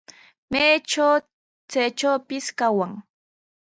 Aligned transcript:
Maytraw 0.51 1.13
chaytrawpis 1.71 2.45
kawan. 2.59 2.91